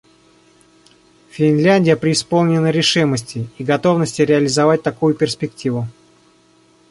[1.29, 5.85] Финляндия преисполнена решимости и готовности реализовать такую перспективу.